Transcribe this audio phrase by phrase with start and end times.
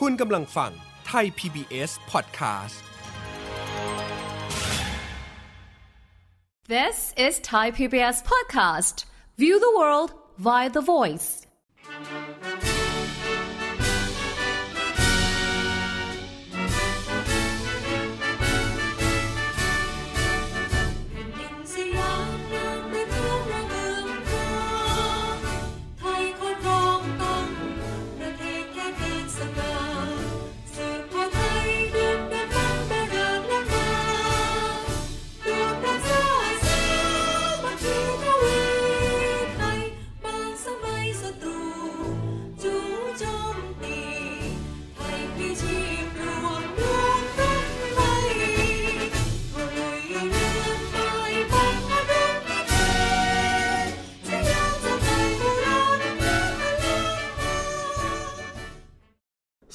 [0.00, 0.72] คุณกำลังฟัง
[1.06, 2.76] ไทย PBS Podcast
[6.68, 8.96] This is Thai PBS Podcast.
[9.36, 11.28] View the world via the voice.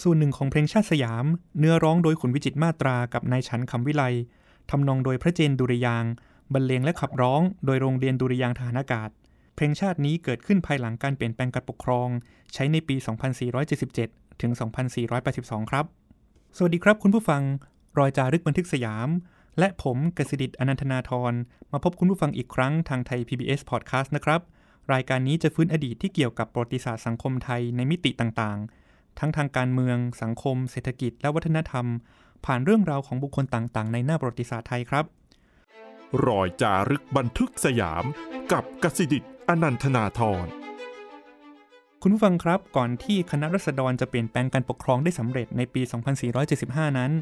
[0.03, 1.25] ส่วนหนึ่งของเพลงชาติสยาม
[1.59, 4.03] เนื้อร้องโดยขุนวิจิตมาตรากับนายฉันคำวิไล
[4.71, 6.05] ทำนองโดยพระเจนดุริยาง
[6.53, 9.09] บรรเลงและขับร้อง โดยโรงเรียนดุริยางทหารอากาศ
[9.55, 12.09] เพลงชาตินี้เกิดขึ้นภายหลังการเปลี่ยนแปลงการปกครอง
[12.53, 12.97] ใช้ในปี
[13.89, 14.53] 2477 ถึง
[15.11, 15.85] 2482 ครับ
[16.57, 17.43] สวัสดีครับคุณผู้ฟัง
[17.99, 19.09] รอยจารึกบันทึกสยาม
[19.59, 21.33] และผมกสิดิตอนันทนาทร
[21.73, 24.41] มาพบคุณผู้ฟังอีกครั้งทางไทย PBS Podcast นะครับ
[24.93, 28.82] รายการนี้จะฟื้นอดีตที่เกี่ยวกับประวัติศาสตร์สังคมไทยในมิติต่างๆ
[29.19, 31.87] ทั้งทางการเมือง สังคม เศรษฐกิจ และวัฒนธรรม
[32.47, 35.05] ผ่านเรื่องราวของบุคคลต่างๆ ในหน้าประวัติศาสตร์ไทยครับ
[36.27, 38.05] รอยจารึกบันทึกสยาม
[38.53, 40.47] กับกสิดิตอนันทนาทร
[42.03, 45.83] คุณผู้ฟังครับก่อนที่คณะรัษฎรจะเปลี่ยนแปลงการปกครองได้สำเร็จในปี
[46.41, 47.13] 2475 นั้น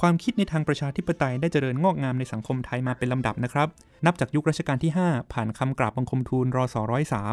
[0.00, 3.68] ความคิดในทางประชาธิปไตยได้เจริญงอกงามในสังคมไทยมาเป็นลำดับนะครับ
[4.06, 6.76] นับจากยุครัชกาลที่ 5 ผ่านคำกราบบังคมทูลรศ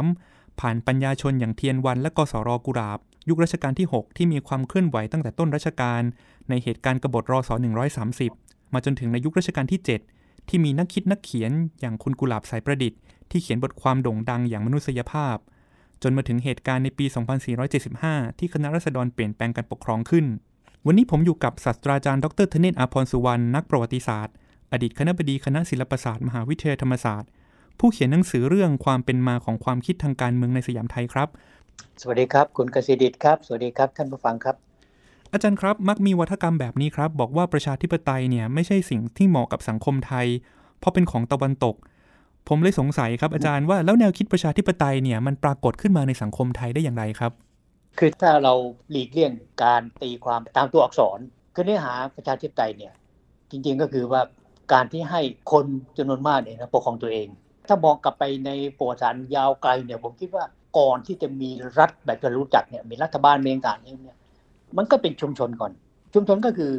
[0.02, 6.02] 103ผ่านปัญญาชนอย่างเทียนวันและกสรกุราบ ยุครัชกาลที่ 6 ที่มีความเคลื่อนไหวตั้งแต่ต้นรัชกาล
[6.50, 7.50] ในเหตุการณ์กบฏรอศ
[8.12, 9.80] 130 มาจนถึงในยุครัชกาลที่
[10.14, 13.00] 7 ที่มีนักคิดนักเขียนอย่างคุณกุหลาบสายประดิษฐ์
[13.32, 15.38] ที่เขียนบทความโด่งดังอย่างมนุษยภาพ
[16.04, 17.06] จนมาถึงเหตุการณ์ในปี
[17.72, 20.26] 2475 ที่คณะรัษฎรเปลี่ยนแปลงการปกครองขึ้น
[20.86, 24.36] วันนี้ผมอยู่กับศาสตราจารย์ดรธเนศอาพรสุวรรณนักประวัติศาสตร์
[24.72, 27.30] อดีตคณะบดีคณะศิลปศาสตร์มหาวิทยาลัยธรรมศาสตร์
[27.80, 31.30] ผู้เขียนหนังสือเรื่องความเป็นมาของความคิดทางการเมืองในสยามไทยครับ
[32.02, 34.56] สวัสดีครับ คุณกสิดิตครับ สวัสดีครับท่านผู้ฟังครับ
[35.34, 40.28] อาจารย์ครับมักมีวัฒกรรมแบบนี้ครับ บอกว่าประชาธิปไตยเนี่ยไม่ใช่สิ่งที่เหมาะกับสังคมไทย
[40.80, 41.76] เพราะเป็นของตะวันตก
[42.48, 47.32] ผมเลยสงสัยครับอาจารย์ว่าแล้วแนวคิดประชาธิปไตยเนี่ยมันปรากฏขึ้นมาในสังคมไทยได้อย่างไรครับ
[47.98, 48.54] คือถ้าเรา
[48.92, 49.32] หลีกเลี่ยง
[49.64, 51.20] การตีความตามตัวอักษร
[51.54, 52.94] คือเนื้อหาประชาธิปไตยเนี่ย
[53.52, 54.22] จริงๆก็คือว่า
[54.74, 55.66] การที่ให้คน
[55.98, 57.28] จำนวนมากเนี่ยนะปกครองตัวเอง
[57.68, 60.44] ถ้ามองกลับไปในประวัติศาสตร์ยาวไกลเนี่ยผมคิดว่า
[60.78, 64.18] ก่อนที่จะมีรัฐแบบที่เรารู้จักเนี่ยมีรัฐบาลเมีต่างๆเนี่ย
[64.78, 65.72] มันก็เป็นชุมชนก่อน
[66.14, 66.72] ชุมชนก็คือ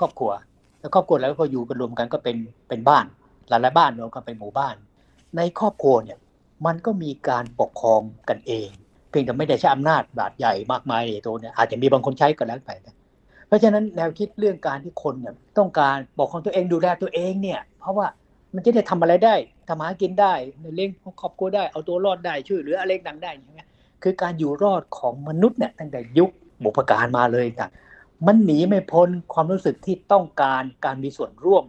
[0.00, 0.30] ครอบครัว
[0.80, 2.36] แล้วครอบครัวแล้วก็อยู่กันรวมกันก็เป็น
[2.68, 3.04] เป็นบ้าน
[3.48, 4.74] หลายๆบ้านรวมกันเป็นหมู่บ้าน
[5.36, 6.18] ในครอบครัวเนี่ย
[6.66, 8.68] มันก็มีการปกครองกันเอง
[9.10, 12.94] เพียงแต่ไม่ได้ใช้อำนาจบาดใหญ่มากมายใหญ่โตเนี่ยอาจจะมีบางคนใช้ก็แล้วไปนะ
[13.46, 18.06] เพราะฉะนั้นแนวคิดเรื่องการที่คนเนี่ยต้องการปกครองตัวเองดูแลตัวเองเนี่ย เพราะว่า
[18.54, 19.34] มันจะได้ทำอะไรได้
[19.68, 20.34] ทำหากินได้
[20.76, 20.90] เลี้ยง
[21.20, 23.60] ครอบครัวได้เอาตัวรอดได้ช่วยเหลืออะไรต่างได้ใช่ไหม
[24.02, 26.30] คือการอยู่รอดของมนุษย์เนี่ยตั้งแต่ยุค
[26.62, 27.70] บุพการมาเลยต่าง
[28.26, 31.64] มันหนีไม่พ้นความรู้สึกที่ต้องการการมีส่วนร่วม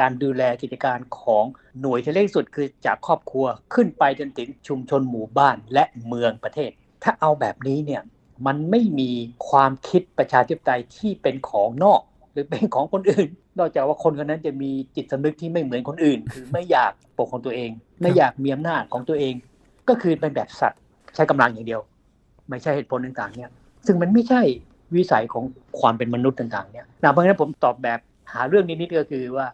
[0.00, 1.44] การดูแลกิจการของ
[1.80, 6.70] หน่วยที่เล็กสุดคือจากครอบครัวขึ้นไปจนถึงชุมชนหมู่บ้านและเมืองประเทศ
[7.02, 8.02] ถ้าเอาแบบนี้เนี่ย
[8.46, 9.10] มันไม่มี
[9.48, 12.00] ความคิดประชาธิปไตยที่เป็นของนอก
[12.32, 13.28] หรือเป็นของคนอื่น
[13.58, 19.34] นอกจากว่าคนคนนั้นจะมีจิตสำนึกที่ไม่เหมือนคนอื่น คือไม่อยากปกครองตัวเอง ไม่อยากมีอำนาจของตัวเอง
[19.88, 20.80] ก็คือเป็นแบบสัตว์
[21.14, 21.80] ใช้กำลังอย่างเดียว
[22.48, 23.50] ไม่ใช่เหตุผลต่างๆ เนี่ย
[23.86, 24.42] ซึ่งมันไม่ใช่
[24.96, 25.44] วิสัยของ
[25.80, 28.00] ความเป็นมนุษย์ต่างๆ เนี่ยนะเพราะฉะนั้นผมตอบแบบ
[28.32, 29.46] หาเรื่องนิดๆก็คือว่า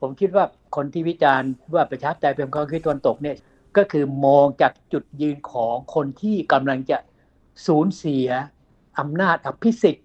[0.00, 0.44] ผมคิดว่า
[0.76, 3.36] คนที่วิจารณ์ว่าประชาธิปไตยเป็นความคิดตะวันตกเนี่ย
[3.76, 6.98] ก็คือมองจากจุดยืนของคนที่กำลังจะ
[7.66, 8.28] สูญเสีย
[8.98, 10.03] อำนาจอภิสิทธิ์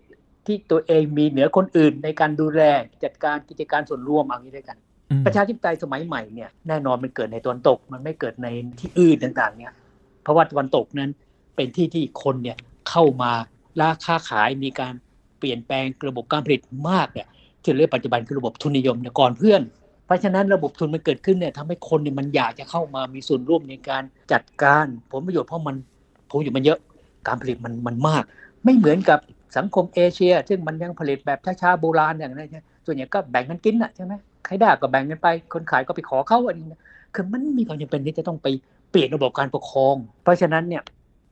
[0.50, 2.62] ที่ตัวเองมีเหนือคนอื่นในการดูแล
[3.04, 4.78] จัดการกิจการส่วนรวมเอางี้ด้วยกัน
[5.12, 8.48] อืมประชาธิปไตยสมัยใหม่เนี่ยแน่นอนมันเกิดในตะวันตก มันไม่เกิดใน
[8.80, 9.74] ที่อื่นต่างๆ เนี่ย
[10.24, 11.10] เพราะว่าตะวันตกนั้น
[11.56, 12.58] เป็นที่ที่คนเนี่ย
[12.90, 13.32] เข้ามา
[13.80, 14.94] ล่าค้าขายมีการ
[15.40, 17.28] เปลี่ยนแปลงระบบการผลิตมากเนี่ย
[17.64, 19.62] ที่เรียกปัจจุบันคือระบบทุนนิยมเนี่ยก่อนเพื่อน
[20.06, 25.76] เพราะฉะนั้นระบบทุนมันเกิดขึ้นเนี่ยทำให้คนเนี่ยมันอยากจะเข้ามามีส่วนร่วมในการจัดการผลประโยชน์เพราะมัน
[26.30, 26.80] ผลประโยชน์มันเยอะ
[27.28, 28.24] การผลิตมันมันมาก
[28.64, 29.20] ไม่เหมือนกับ
[29.58, 34.14] สังคมเอเชีย ซึ่งมันยังผลิตแบบช้าๆโบราณอย่างนั้นใช่ไหมส่วนใหญ่ก็แบ่งกันกินน่ะใช่ไหม
[34.46, 36.68] ใครได้ก็แบ่งกันไป คนขายก็ไปขอเขาอันนี้
[37.14, 38.48] คือมันมีความจำเป็นที่จะต้องไป
[38.92, 40.84] เปลี่ยนระบบการปกครอง เพราะฉะนั้นเนี่ย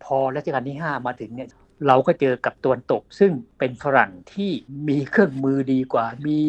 [0.03, 1.49] พอรัชกาลที่ 5 มาถึงเนี่ย
[1.87, 4.51] เราก็เจอกับตะวันตก ซึ่งเป็นฝรั่งที่
[4.87, 6.39] มีเครื่องมือดีกว่า มี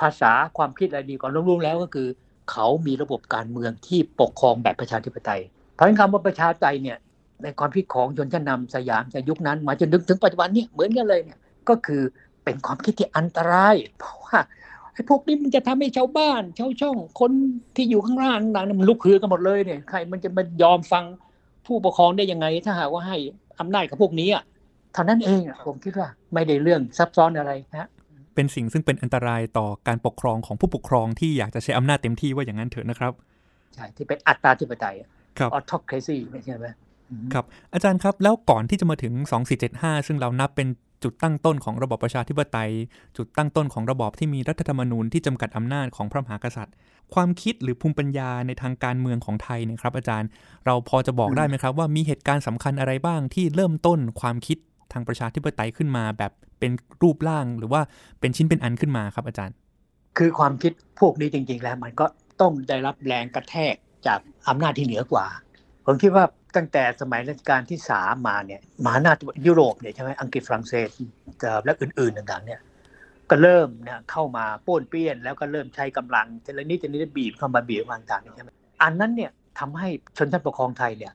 [0.00, 2.08] ภาษาความคิดอะไรดีกว่ารวมๆแล้วก็คือ
[2.50, 5.40] เขามีระบบการเมืองที่ปกครองแบบประชาธิปไตย
[5.74, 6.98] เพราะฉะนั้นคำว่าประชาธิปไตยเนี่ย
[7.44, 11.38] ในความคิดของชนชั้นนำสยามจากยุคนั้น มาจนถึงถึงปัจจุบันนี่ยเหมือนกันเลยเนี่ย
[11.68, 12.02] ก็คือ
[12.44, 14.38] เป็นความคิดที่อันตราย เพราะว่า
[14.92, 17.32] ไอ้พวกนี้มันจะทำให้ชาวบ้านชาวช่องคน
[17.76, 21.04] ที่อยู่ข้างล่างต่างๆมันลุกฮือกันหมดเลยเนี่ยใครมันจะมายอมฟัง
[21.66, 23.16] ผู้ปกครองได้ยังไง ถ้าหากว่าให้
[23.60, 24.42] อำนาจกับพวกนี้อะ
[24.92, 27.88] เท่านั้นเองผมคิดว่าไม่ได้เรื่องซับซ้อนอะไรนะ
[28.34, 33.12] เป็นสิ่งซึ่งเป็นอันตรายต่อการปกครองของผู้ปกครองที่อยากจะใช้อำนาจเต็มที่ว่าอย่างนั้นเถอะนะครับ
[33.74, 34.96] ใช่ ที่เป็นอัตราธิปไตย
[35.38, 36.16] ครับออทอครซี
[36.46, 36.66] ใช่ไหม
[37.34, 39.12] ครับอาจารย์ครับแล้วก่อนที่จะมาถึง
[39.60, 40.68] 2475 ซึ่งเรานับเป็น
[41.02, 42.70] จุดตั้งต้นของระบอบประชาธิปไตย
[43.16, 46.74] จุดตั้งต้นของระบอบที่มีรัฐธรรมนูญที่จำกัดอำนาจของพระมหากษัตริย์
[47.14, 50.28] ความคิดหรือภูมิปัญญาในทางการเมืองของไทยเนี่ยครับ อาจารย์
[50.66, 54.58] เราพอจะบอกได้ไหมครับ ว่ามีเหตุการณ์สำคัญอะไรบ้างที่เริ่มต้นความคิด
[54.92, 56.72] ทางประชาธิปไตยขึ้นมาแบบเป็น
[57.02, 57.80] รูปร่างหรือว่า
[58.20, 59.54] เป็นชิ้นเป็นอันขึ้นมาครับอาจารย์
[60.18, 62.06] คือความคิดพวกนี้จริง ๆ แล้วมันก็
[62.40, 63.74] ต้องได้รับแรงกระแทก
[64.06, 64.18] จาก
[64.48, 65.26] อำนาจที่เหนือกว่า
[65.86, 66.24] ผมคิดว่า
[66.56, 69.16] ตั้งแต่สมัยรัชกาลที่สามมาเนี่ยมหาอำนาจ
[69.46, 70.88] ยุโรปเนี่ยใช่ไหมอังกฤษฝรั่งเศส
[71.64, 72.60] และอื่นๆต่างๆ เนี่ย
[73.30, 78.50] ก็เริ่มเนี่ยเข้ามาป้นเปี้ยน แล้วก็เริ่มใช้กำลังทีละนิดทีละนิดบีบเข้ามาบีบมาต่างๆเนี่ใช่ไหม
[78.82, 81.12] อันนั้นเนี่ยทำให้ชนชั้นปกครองไทยเนี่ย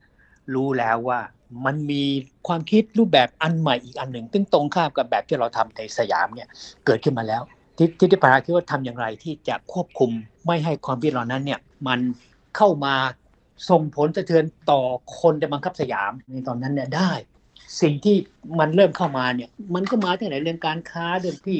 [0.55, 1.19] รู้แล้วว่า
[1.65, 2.03] มันมี
[2.47, 6.47] ความคิดรูปแบบอันใหม่อีกอันหนึ่งซึ่งตรงข้ามกับแบบที่เราทำในสยามเนี่ย
[6.85, 7.41] เกิดขึ้นมาแล้ว
[7.77, 10.11] ที่ที่ที่ปาราคิดว่าทำอย่างไรที่จะควบคุม
[10.45, 11.99] ไม่ให้ความคิดเหล่านั้นเนี่ยมัน
[12.57, 12.95] เข้ามา
[13.69, 14.81] ส่งผลสะเทือนต่อ
[15.19, 17.11] คนในบังคับสยามในตอนนั้นเนี่ยได้
[17.81, 18.15] สิ่งที่
[18.59, 21.59] มันเริ่มเข้ามาเนี่ย มันก็มาตั้งแต่เรื่องการค้าเรื่องที่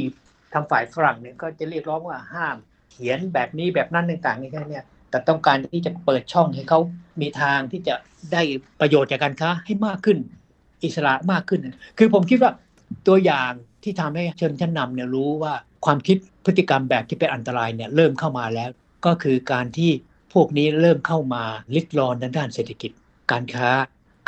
[0.54, 2.56] ทางฝ่ายฝรั่งเนี่ยก็จะเรียกร้องว่าห้าม
[2.92, 6.80] เขียนแบบนี้แบบนั้นต่างๆนี่แค่เนี่ยแต่ต้องการที่จะเปิดช่องให้เขา
[7.22, 7.96] มีทางที่จะ
[8.34, 8.42] ได้
[8.82, 10.18] ประโยชน์จากการค้าให้มากขึ้น
[10.84, 11.60] อิสระมากขึ้น
[11.98, 12.52] คือผมคิดว่า
[13.08, 13.52] ตัวอย่าง
[13.84, 15.54] ที่ทำให้ชนชั้นนำเนี่ยรู้ว่า
[15.86, 18.70] ความคิดพฤติกรรมแบบที่เป็นอันตรายเนี่ยเริ่มเข้ามาแล้ว
[19.06, 19.92] ก็คือการที่
[20.36, 21.44] พวกนี้เริ่มเข้ามา
[21.76, 22.92] ลิดรอนด้านเศรษฐกิจ
[23.32, 23.70] การค้า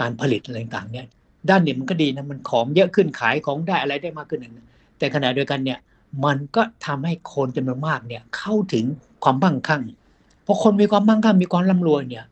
[0.01, 1.05] การผลิตอะไรต่างๆเนี่ย
[1.49, 4.65] ด้านนี้มันก็ดีนะมันของเยอะขึ้นขายของได้อะไรได้มากขึ้นนะ
[4.97, 5.79] แต่ขณะเดียวกันเนี่ย
[6.25, 8.85] มันก็ทำให้คนจำนวนมากเนี่ยเข้าถึง
[9.23, 9.81] ความมั่งคั่ง
[10.45, 12.25] พอคนมีความมั่งคั่งมีความร่ำรวยเนี่ย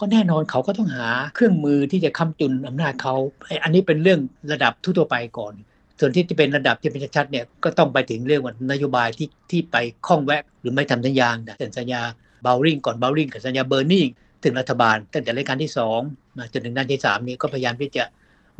[0.00, 3.14] ก็แน่นอนเขาก็ต้องหาเครื่องมือที่จะค้ำจุนอำนาจเขา
[3.46, 4.20] ไออันนี้เป็นเรื่อง
[4.52, 5.54] ระดับทั่วไปก่อน
[6.00, 9.76] ส่วนที่จะเป็นระดับที่เป็นชัดๆเนี่ยก็ต้องไปถึงเรื่องว่านโยบายที่ที่ไป
[10.06, 12.02] ข้องแวะหรือไม่ทำสัญญาแต่เซ็นสัญญา
[12.42, 14.08] เบลริงก่อนเบลริงกับสัญญาเบอร์นิง
[14.44, 16.00] ถึงรัฐบาล ตั้งแต่รายการที่สอง
[16.36, 18.04] มาจนถึงด้านที่สามนี้ก็พยายามที่จะ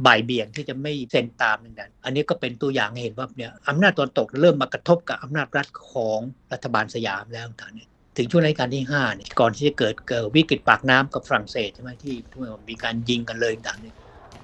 [0.06, 6.20] บ่ายเบี่ยงที่จะไม่เซ็นตามนั่นนะอันนี้ก็เป็นตัวอย่างเห็นว่าเนี่ยอำนาจตะวันตกเริ่มมากระทบกับอำนาจรัฐของ
[6.52, 12.38] รัฐบาลสยามแล้วต่างนี่ยถึงช่วงรัชกาลที่5เนี่ยก่อนที่จะเกิดเกิดวิกฤตปากน้ำกับฝรั่งเศสใช่ไหมที่ที่
[12.68, 13.96] มีการยิงกันเลยต่างเนี่ย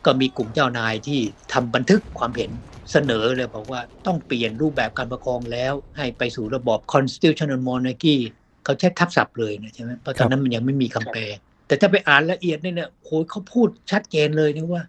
[0.05, 1.21] ก็มีกลุ่มเจ้านายที่
[1.53, 2.51] ทำบันทึกความเห็น
[2.93, 8.19] เสนอเลยบอกว่าต้องเปลี่ยนรูปแบบการปกครองแล้ว ให้ไปสู่ระบอบ constitutional monarchy
[8.69, 11.23] เขาใช้ทับศัพท์เลยนะใช่ไหมเพราะตอนนั้นมันยังไม่มีคำแปล
[11.67, 14.83] แต่ถ้าไปอ่านละเอียดเนี่ยเนี่ยโอ้ยเขาพูดชัดเจนเลยนะว่า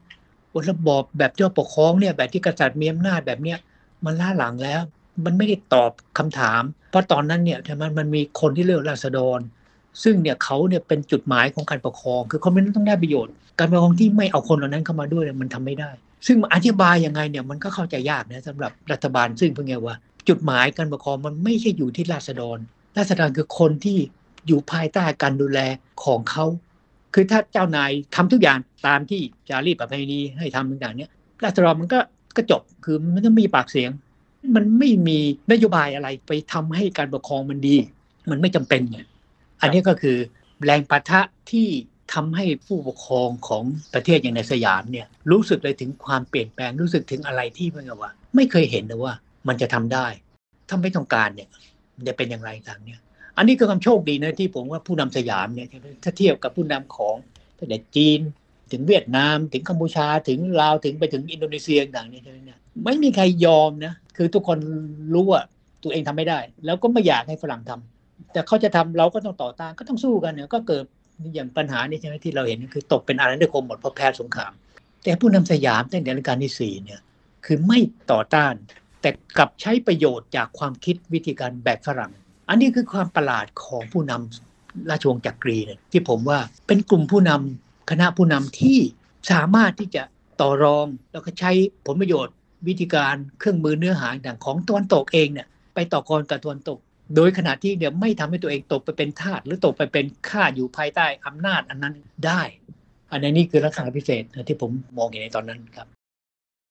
[0.53, 3.57] ว่าระบอบแบบที่เราปกครองเนี่ย แบบที่กษัตริย์มีอำนาจแบบเนี้ย
[4.05, 4.81] มันล้าหลังแล้ว
[5.25, 6.61] มันไม่ได้ตอบคำถาม
[6.91, 9.39] เพราะตอนนั้นเนี่ยใช่ไหมมันมีคนที่เลือกราษฎร
[10.03, 15.91] ซึ่งเนี่ยเขาเนี่ยเป็นจุดหมายของการปกครอง คือคนนั้นต้องได้ประโยชน์ การปกครองที่ไม่เอาคนเหล่านั้นเข้ามาด้วยเนี่ยมันทำไม่ได้
[16.27, 19.95] ซึ่งอธิบายยังไงเนี่ยมันก็เข้าใจยากนะสำหรับรัฐบาลซึ่งเพิ่งไงว่า
[20.29, 22.57] จุดหมายการปกครองมันไม่ใช่อยู่ที่ราษฎร
[22.99, 23.97] ราษฎรคือคนที่
[24.47, 25.59] อยู่ภายใต้การดูแล
[26.03, 26.45] ของเขา
[27.13, 31.11] คือถ้าเจ้านายทำทุกอย่างตามที่จารีตประเพณีให้ทำต่างๆเนี่ย
[31.43, 31.99] ราษฎรมันก็
[32.35, 33.91] ก็จบคือมันต้องมีปากเสียง
[34.55, 35.19] มันไม่มี
[35.51, 37.75] นโยบายอะไรไปทำให้การปกครองมันดี
[38.29, 38.99] มันไม่จำเป็นไง
[39.61, 40.17] อันนี้ก็คือ
[40.65, 41.67] แรงปะทะที่
[42.13, 43.63] ทำให้ผู้ปกครองของ
[43.93, 49.13] ประเทศอย่างในสยามเนี่ยรู้สึกเลยถึงความเปลี่ยนแปลงรู้สึกถึงอะไรที่เมื่อว่า ไม่เคยเห็นนะว่า
[49.47, 50.07] มันจะทำได้
[50.69, 51.49] ถ้าไม่ต้องการเนี่ย
[52.07, 52.99] จะเป็นอย่างไรต่างเนี่ย
[53.37, 55.67] อันนี้คือความโชคดีนะที่ผมว่าผู้นำสยามเนี่ย
[56.03, 57.15] ถ้าเทียบกับผู้นำของ
[57.57, 58.19] ตั้งแต่จีน
[58.71, 64.57] ถึงเวียดนาม ถึงกัมพูชาถึงลาวถึงไปถึงอินโดนีเซียต่างเนี่ยไมเนี่ยไม่มีใครยอมนะคือทุกคน
[65.13, 65.43] รู้ว่า
[65.83, 70.83] ตัวเองทำไม่ได้ แล้วก็ไม่อยากให้ฝรั่งทำแต่เขาจะทำเราก็ต้องต่อต้านก็ต้องสู้กันเนี่ยก็เกิด
[71.35, 74.51] อย่างปัญหานี้ใช่ไหมที่เราเห็นคือตกเป็นอาณานิคมหมดเพราะแพ้สงคราม
[75.03, 76.99] แต่ผู้นำสยามตั้งแต่รัชกาลที่สี่เนี่ย
[77.45, 77.79] คือไม่
[78.11, 78.53] ต่อต้าน
[79.01, 82.11] แต่กลับใช้ประโยชน์จากความคิดวิธีการแบบฝรั่ง
[82.49, 88.79] อันนี้คือความประหลาดของผู้นำราชวงศ์จักรีเนี่ยที่ผมว่าเป็นกลุ่มผู้นำคณะผู้นำที่
[89.31, 90.03] สามารถที่จะ
[90.41, 91.51] ต่อรองแล้วก็ใช้
[91.85, 92.35] ผลประโยชน์
[92.67, 96.77] วิธีการเครื่องมือเนื้อหาต่างของตะวันตกเองเนี่ยไปต่อกรกับตะวันตก
[97.15, 102.41] โดยขณะที่เดี๋ยวไม่ทำให้ตัวเองตกไปเป็นทาสหรือตกไปเป็นข้าอยู่ภายใต้อำนาจอันนั้นได้
[103.11, 105.87] อันนี้คือลักษณะพิเศษที่ผมมองเห็นในตอนนั้นครับ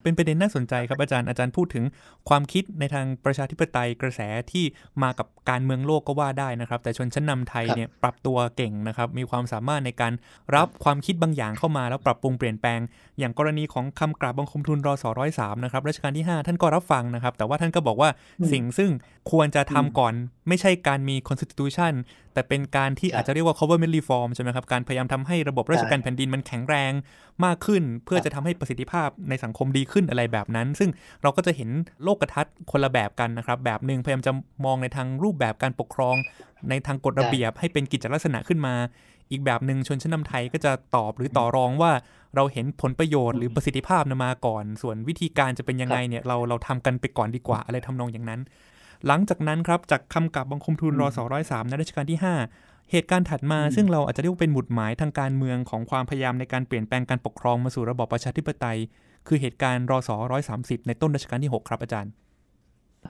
[0.02, 1.84] เป็นประเด็นน่าสนใจครับอาจารย์อาจารย์พูดถึง
[2.28, 4.20] ความคิดในทางประชาธิปไตยกระแส
[4.52, 4.64] ที่
[5.02, 10.12] มากับการเมืองโลกก็ว่าได้นะครับ แต่ชนชั้นนำไทยครับเนี่ยปรับตัวเก่งนะครับ มีความสามารถในการ
[10.56, 12.80] รับความคิดบางอย่างเข้ามาแล้วปรับปรุงเปลี่ยนแปลง
[13.18, 18.90] อย่างกรณีของคำกราบบังคมทูลรอสร้อยสามนะครับรัชกาลที่ 5 ท่านก็รับฟังนะครับ แต่ว่าท่านก็บอกว่าอืมสิ่งซึ่ง
[19.30, 20.14] ควรจะทำอืมก่อน
[20.48, 21.94] ไม่ใช่การมี constitution
[22.32, 26.92] แต่เป็นการที่ครับอาจจะเรียกว่า government reform ใช่ไหมครับ การพยายามทำให้ระบบราชการแผ่นดินมันแข็งแรง
[27.44, 30.90] มากขึ้น เพื่อครับจะทำให้ประสิทธิภาพในสังคมดีขึ้นอะไรแบบนั้น ซึ่ง
[31.22, 31.70] เราก็จะเห็น
[32.02, 34.32] โลกทัศน์คนละแบบกันนะครับ แบบหนึ่งพยายามจะ
[34.64, 36.16] มองในทางรูปแบบการปกครอง
[36.68, 38.74] ในทางกฎระเบียบให้เป็นกิจลักษณะขึ้นมา
[39.30, 41.92] อีกแบบหนึ่งชนชั้นนำไทยก็จะตอบหรือต่อรองว่า
[42.36, 48.40] เราเห็นผลประโยชน์หรือประสิทธิภาพนำมาก่อน ส่วนวิธีการจะเป็นยังไงเนี่ยเราเราทำกันไปก่อนดีกว่าอะไรทำนองอย่างนั้น
[49.06, 52.18] หลังจากนั้นครับจากคำกราบบังคมทูลรอสร้อยสามในรัชกาลที่
[52.54, 58.78] 5 เหตุการณ์ถัดมาอืมซึ่งเราอาจจะเรียกว่าเป็นหมุดหมายทางการเมืองของความพยายามในการเปลี่ยนแปลงการปกครองมาสู่ระบอบประชาธิปไตย
[59.26, 62.12] คือเหตุการณ์รอสร้อยสามสิบในต้นรัชกาลที่ 6 ครับอาจารย์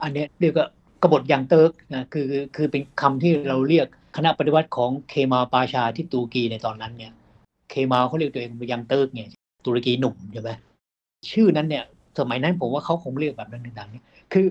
[0.03, 0.67] อันเนี้ยเรียกว่า
[1.03, 7.11] กบฏ Young Turk นะคือคือเป็นคำที่เราเรียกคณะปฏิวัติของเคมาลปาชาที่ตุรกีในตอนนั้นเนี่ย
[7.69, 9.27] เคมาลเขาเรียกตัวเองว่า Young Turk เนี่ย
[9.65, 10.51] ตุรกีหนุ่มใช่ไหม
[11.31, 11.83] ชื่อนั้นเนี่ย
[12.19, 14.45] สมัยนั้นผมว่าเขาคงเรียกแบบนั้นดังๆเนี่ยคือ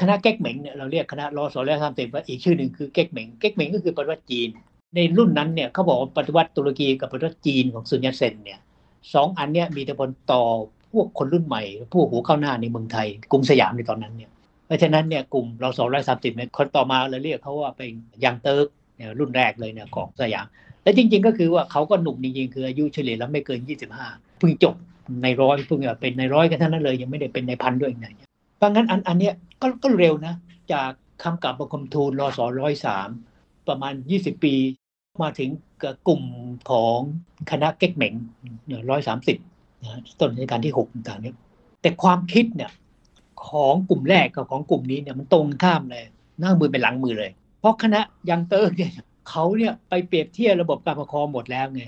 [0.00, 4.48] คณะเก๊กเหม็งเนี่ยเราเรียกคณะรอสอและทำเต็มว่าอีกชื่อหนึ่งคือเก๊กเหม็งเก๊กเหม็งก็คือปฏิวัติจีน
[4.94, 8.60] ในรุ่นนั้นเนี่ยเขาบอกว่าปฏิวัติตุรกีกับปฏิวัติจีนของซุนยัตเซนเนี่ย
[9.14, 10.42] สองอันเนี่ยมีแต่ผลต่อ
[10.92, 11.62] พวกคนรุ่นใหม่
[11.92, 14.30] พวกหัวก้าวหน้าในเมืองไทย กรุงสยามในตอนนั้นเนี่ย
[14.66, 17.90] เพราะฉะนั้นเนี่ยกลุ่มราสองร้อยสามสิเนี่ยคนต่อมาเลยเรียกเขาว่าเป็น
[18.24, 20.46] ยังเติร์กเนี่ยรุ่นแรกเลยเนี่ยของสยาม
[20.82, 23.60] และจริง ๆ ก็คือว่าเขาก็หนุ่มจริงๆคืออายุเฉลี่ยแล้วไม่เกิน
[24.00, 24.74] 25เพิ่งจบ
[25.22, 28.27] ในร้อยเพิ่งเป็นในร้อยกันเท่านั้นเลยยังไม่ได้เป็นในพันด้วยนะ
[28.58, 30.34] เพราะงั้นอันอันเนี้ยก็ก็เร็วนะ
[30.72, 30.90] จาก
[31.22, 33.08] คำกลับบังคมทูลรอสอร้อยสาม
[33.68, 34.54] ประมาณ 20 ปี
[35.22, 35.50] มาถึง
[36.08, 36.22] กลุ่ม
[36.70, 36.98] ของ
[37.50, 38.14] คณะเก๊กเหม็ง
[38.90, 39.38] ร้อยสามสิบ
[39.82, 41.36] นะต้นรัชกาลที่หกต่างๆเนี่ย
[41.82, 42.70] แต่ความคิดเนี่ย
[43.48, 46.04] ของกลุ่มแรกกับของกลุ่มนี้เนี่ยมันตรงข้ามเลย
[46.40, 48.00] หน้ามือเป็นหลังมือเลย เพราะคณะ
[48.30, 48.92] ยังเตอร์เนี่ย
[49.28, 51.82] เขาเนี่ยไปเปรียบเทียบระบบการปกครองหมดแล้วไง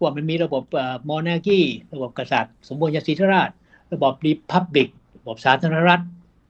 [0.00, 0.64] ว่ามันมีระบบ
[1.08, 1.60] มอนาคี
[1.94, 3.50] ระบบกษัตริย์ สมบูรณาญาสิทธิราช
[3.92, 4.88] ระบบรีพับบิก
[5.26, 6.02] บบสาธารณรัฐ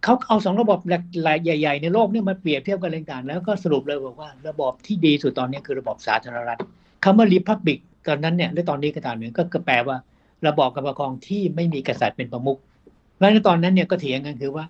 [0.04, 0.78] เขาเอาสองระบบ
[1.24, 6.60] หลายใหญ่ ๆ ในโลกเนี่ยมาเปรียบเทียบกันอะไรต่างๆแล้วก็สรุปเลยบอกว่าระบบที่ดีสุดตอนนี้คือระบบสาธารณรัฐ
[7.04, 9.96] คำว่ารีพับบิกตอนนั้นเนี่ยและตอนนี้ก็ตามเนี่ยก็แปลว่า
[10.46, 12.58] ระบอบการปกครองที่ไม่มีกษัตริย์เป็นประมุข
[13.14, 14.64] เพราะฉะนั้นตอนนั้นเนี่ยก็เถียงกันคือว่า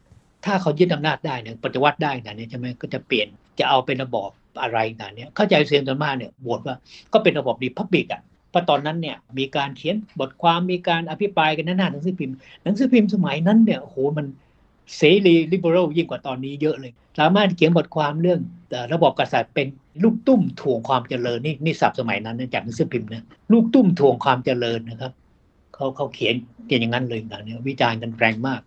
[0.44, 3.28] ถ้าเขายึดอำนาจได้เนี่ยปฏิวัติได้เนี่ยใช่ไหมก็จะเปลี่ยน
[3.58, 4.30] จะเอาเป็นระบอบ
[4.62, 6.76] อะไรต่างเนี่ยเข้าใจเสียงส่วนมากเนี่ยโหวตว่า
[7.12, 14.26] ก็เป็นระบบรีพับบิกอะ เพราะตอนนั้นเนี่ยมีการเขียนบทความมีการอภิปรายกันหน้าหนังสือพิมพ์หนังสือพิมพ์สมัยนั้นเนี่ยโอ้โหมัน
[14.96, 18.40] เสรีลิเบอรัลยิ่งกว่าตอนนี้เยอะเลย สามารถเขียนบทความเรื่อง
[18.92, 19.66] ระบบกษัตริย์เป็น
[20.02, 25.12] ลูกตุ้มถ่วงความเจริญนี่นี่ศัพท์สมัยนั้นจากหนังสือพิมพ์นะลูกตุ้มถ่วงความเจริญนะครับ
[25.74, 26.34] เขาเขาเขียน
[26.66, 28.60] เขียนอย่างนั้นเลยต่างเนี่ยวิจารณ์กันแรงมาก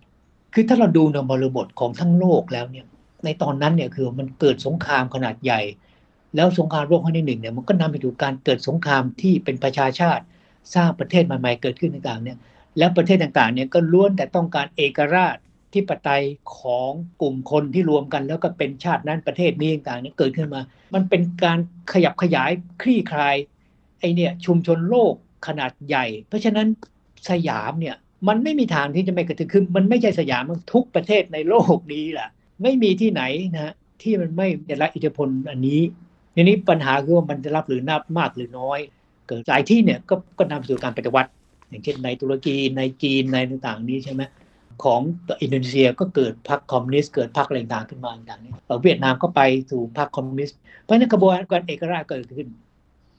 [0.53, 2.85] คือถ้าเราดูในบริบทของทั้งโลกแล้วเนี่ย
[3.25, 5.61] ในตอนนั้นเนี่ยคือมันเกิดสงครามขนาดใหญ่
[6.35, 10.23] แล้วสงครามโลกครั้งที่หนึ่งเนี่ยมันก็นำไปสู่การเกิดสงครามที่เป็นประชาชาติ
[10.75, 12.37] สร้างประเทศใหม่ๆเกิดขึ้นต่างๆเนี่ย
[12.77, 15.37] แล้วประเทศต่างๆเนี่ยก็ล้วนแต่ต้องการเอกราช
[15.73, 16.23] ที่ปไตย
[16.57, 20.61] ของกลุ่มคนที่รวมกัน แล้วก็เป็นชาตินั้นประเทศนี้ต่างๆเนี่ยเกิดขึ้นมา
[20.93, 21.59] มันเป็นการ
[21.93, 22.51] ขยับขยาย
[22.81, 23.35] คลี่คลาย
[23.99, 25.13] ไอเนี่ยชุมชนโลก
[25.47, 26.67] ขนาดใหญ่ เพราะฉะนั้น
[27.29, 27.95] สยามเนี่ย
[28.27, 32.29] มันไม่มีทางที่จะไม่กระเทือนคือมันไม่ใช่สยามมันทุกประเทศในโลกนี้แหละ
[32.61, 33.23] ไม่มีที่ไหน
[33.55, 35.81] นะที่มันไม่ได้รับอิทธิพลอันนี้
[36.35, 38.79] ทีนี้ปัญหาคือว่ามันจะรับหรือนับมากหรือน้อย
[39.27, 41.29] เกิดหลายที่เนี่ยก็ก็นำไปสู่การปฏิวัติ
[41.69, 44.21] อย่างเช่นในตุรกีในจีนในต่างๆ นี้ใช่ไหม
[44.83, 45.01] ของ
[45.41, 52.47] อินโดนีเซียก็เกิดพรรคคอมมิวนิสต์เกิดพรรคอะไรต่างขึ้นมาต่างนี้เอ่อเวียดนามก็ไปสู่พรรคคอมมิวนิสต์เพราะนั้นกระบวนการเอกราชเกิดขึ้น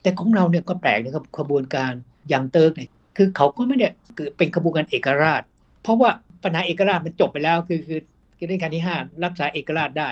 [0.02, 1.92] แต่ของเราเนี่ยก็แปลกนะครับขบวนการ
[2.32, 5.42] ยังเติร์กเนี่ยคือเขาก็ไม่ได้คือเป็นขบวนการเอกราช
[5.82, 6.10] เพราะว่า
[6.44, 8.00] ปัญหาเอกราชมันจบไปแล้วคือคือ
[8.36, 10.10] คือในการที่ห้ารักษาเอกราชได้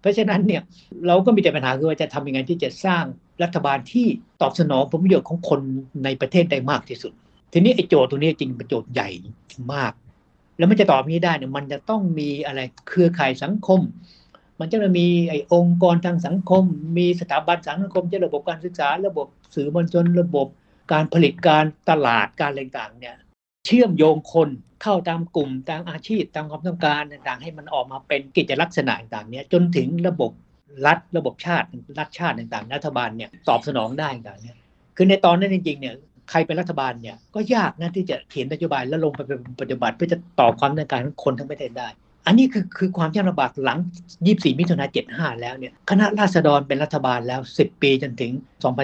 [0.00, 0.62] เพราะฉะนั้นเนี่ย
[1.06, 3.04] เราก็มีแต่ปัญหาคือว่าจะทำยังไงที่จะสร้าง
[3.42, 4.06] รัฐบาลที่
[4.42, 5.60] ตอบสนองผลประโยชน์ของคน
[6.04, 7.12] ในประเทศได้มากที่สุด
[7.52, 9.08] ทีนี้ไอ้โจทย์ตรงนี้จริงเป็นโจทย์ใหญ่
[9.74, 9.92] มาก
[10.58, 13.80] แล้วมันจะตอบนี้ได้เนี่ยมันจะต้องมีอะไรเครือข่ายสังคม
[14.60, 16.64] มันจะมีไอ้องค์กรทางสังคม
[16.98, 20.46] มีสถาบันสังคมจะระบบการศึกษา ระบบสื่อมวลชน ระบบ
[20.92, 23.16] การผลิตการตลาดการอะไรต่างเนี่ย
[23.66, 24.48] เชื่อมโยงคน
[24.82, 30.30] เข้าตามกลุ่มตามอาชีพตามความต้องการต่างๆ ให้มันออกมาเป็นกิจลักษณะต่างๆเนี่ยจนถึงระบบ
[30.86, 31.66] รัฐระบบชาติ
[31.98, 34.56] รัฐชาติต่างๆ รัฐบาลเนี่ยตอบสนองได้ต่างๆเนี่ย
[34.96, 35.94] คือในตอนนั้นจริงๆเนี่ย
[36.30, 41.88] ใครเป็นรัฐบาลเนี่ยก็ยากนะที่จะเขียนนโยบายแล้วลงไปเป็นปฏิบัติเพื่อจะตอบความต้องการของคนทั้งประเทศได้
[42.26, 43.78] อันนี้คือคือความยากลำบากหลัง
[44.18, 48.32] 24 มิถุนายน 75 แล้วเนี่ยคณะราษฎรเป็นรัฐบาลแล้ว 10 ปีจนถึง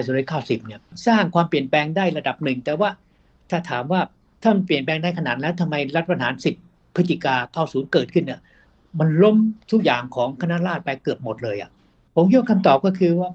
[0.07, 2.89] 2490 เนี่ยสร้างความเปลี่ยนแปลงได้ระดับหนึ่ง แต่ว่า
[3.49, 4.01] ถ้าถามว่า
[4.43, 6.33] ถ้ามันเปลี่ยนแปลงได้ขนาดแล้วทำไมรัฐประหาร
[6.63, 8.41] 10พฤศจิกาเข้าศูนย์เกิดขึ้นเนี่ย
[8.99, 9.37] มันล้ม
[9.71, 11.69] ทุกอย่างของคณะราษฎรไปเกือบหมดเลยอะ
[12.15, 13.29] ผมคิดว่าคำตอบก็คือว่า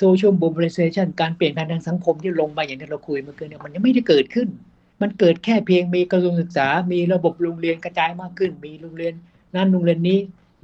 [0.00, 4.48] social mobilization การเปลี่ยนแปลงทางสังคมที่ลงไปอย่างที่เราคุยเมื่อกี้เนี่ยมันยังไม่ได้เกิดขึ้น
[5.02, 9.14] มันเกิดแค่เพียงมีกระทรวงศึกษา มีระบบโรงเรียนกระจายมากขึ้น มีโรงเรียน
[9.54, 10.18] นั่นโรงเรียนนี้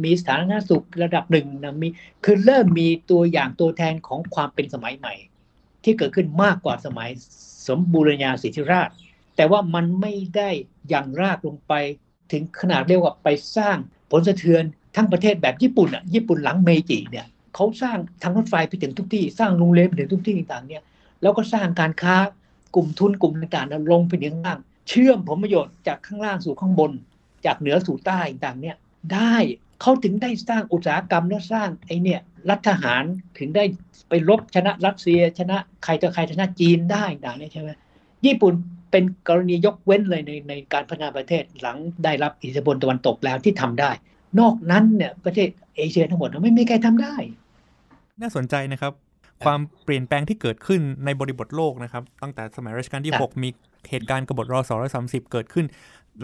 [0.05, 1.89] มีสาธารณสุขระดับหนึ่งนะมี
[2.25, 5.15] คือเริ่มมีตัวอย่างตัวแทนของความเป็นสมัยใหม่
[5.85, 7.11] ที่เกิดขึ้นมากกว่าสมัย
[7.69, 8.91] สมบูรณาสิทธิราช
[9.39, 10.51] แต่ว่ามันไม่ได้
[10.89, 11.73] อย่างรากลงไป
[12.33, 13.77] ถึงขนาดเรียกว่าไปสร้าง
[14.11, 14.63] ผลสะเทือน
[14.97, 20.83] ทั้งประเทศแบบญี่ปุ่นอะญี่ปุ่นหลังเมจิเนี่ยเขาสร้างทางรถไฟไปถึงทุกที่ สร้างโรงเรียนไปถึงทุกที่ต่างๆเนี่ย
[21.23, 22.17] แล้วก็สร้างการค้า
[22.75, 26.93] กลุ่มทุนกลุ่มต่างๆลงไปถึงข้างล่างเชื่อมผลประโยชน์จากข้างล่างสู่ข้างบน
[27.47, 28.77] จากเหนือสู่ใต้ต่างๆเนี่ย
[29.15, 29.37] ได้
[29.81, 33.05] เขาถึงได้สร้างอุตสาหกรรมและสร้างไอเนี่ยรัฐทหาร
[33.39, 33.65] ถึงได้
[34.09, 37.71] ไปรบชนะรัสเซียชนะใครต่อใครชนะจีนได้ต่างๆเนี่ยใช่ไหม
[38.27, 38.55] ญี่ปุ่น
[38.91, 43.91] เป็นกรณียกเว้นเลยในในการพัฒนาประเทศหลังได้รับอิทธิพลตะวันตกแล้วที่ทำได้
[44.41, 47.15] นอกนั้นเนี่ยประเทศเอเชียทั้งหมดไม่มีใครทำได้
[48.21, 48.93] น่าสนใจนะครับ
[49.45, 53.49] ความเปลี่ยนแปลงที่เกิดขึ้นในบริบทโลกนะครับ ตั้งแต่สมัยรัชกาลที่ 6 มี
[53.91, 55.67] เหตุการณ์กบฏรอสร้อยสามสิบเกิดขึ้น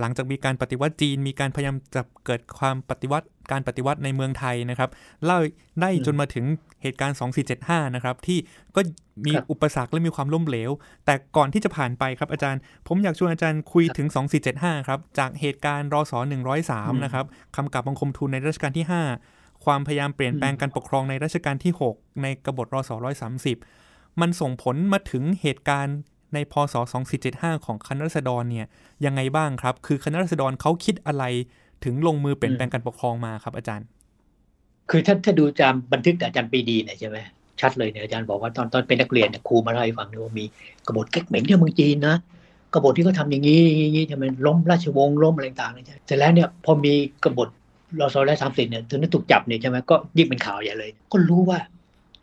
[0.01, 4.91] หลังจากมีการปฏิวัติจีน มีการพยายามจะเกิดความปฏิวัติการปฏิวัติในเมืองไทยนะครับ
[5.25, 5.39] เล่า
[5.81, 6.45] ได้จนมาถึง
[6.83, 7.17] เหตุการณ์
[7.55, 8.39] 2475 นะครับ ที่
[8.77, 8.81] ก็
[9.27, 10.71] มีครับอุปสรรคและมีความล้มเหลว
[11.05, 14.07] แต่ก่อนที่จะผ่านไปครับอาจารย์ ผมอยากชวนอาจารย์คุยถึง
[14.47, 16.13] 2475 ครับ จากเหตุการณ์รอส
[16.59, 17.25] 103 นะครับ
[17.57, 18.87] คำกราบบังคมทูลในรัชกาลที่
[19.27, 22.91] 5 ความพยายามเปลี่ยนแปลงการปกครองในรัชกาลที่ 6 ในกบฏรศ
[23.55, 25.97] 130 มันส่งผลมาถึงเหตุการณ์
[26.35, 26.75] ในพศ
[27.21, 28.67] 2475 ของคณะรัษฎรเนี่ย
[29.05, 31.25] ยังไงบ้างครับ คือคณะรัษฎรเขาคิดอะไร
[31.85, 33.87] ถึงลงมือเปลี่ยนแปลงการปกครองมาครับอาจารย์
[34.91, 37.19] คือถ้าถ้าดูจำบันทึกอาจารย์ปรีดีเนี่ยใช่ไหม
[37.61, 40.45] ชัดเลยเนี่ยอาจารย์บอกว่าตอนตอนเป็นนักเรียนเนี่ยครูมาเล่าให้ฟังเนี่ยว่ามี
[40.87, 42.17] กบฏเก๊กเหม็งที่เมืองจีนนะ
[42.75, 46.93] กบฏที่เขาทำอย่างนี้อย่างนี้ใช่ไหมล้มราชวงศ์ล้มอะไรต่างๆเนี่ยใช่ไหมเสร็จแล้วเนี่ยพอมี
[47.25, 47.49] กบฏ
[48.01, 51.59] รอซอและสามสิบเนี่ยถึงได้ถูกจับเนี่ยใช่ไหมก็ยิ่งเป็นข่าวใหญ่เลย ก็รู้ว่า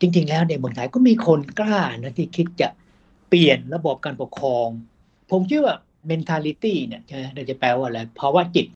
[0.00, 2.68] จริง ๆ แล้วในเมืองไทยก็มีคนกล้านะที่คิดจะ
[3.34, 4.68] เปลี่ยนระบบการปกครอง
[5.30, 5.76] ผมเชื่อว่า
[6.10, 8.66] mentality เนี่ยใช่ไหมเราจะแปลว่าอะไรภาวะจิต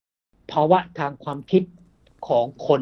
[0.53, 1.63] ภาวะทางความคิด
[2.29, 2.81] ของคน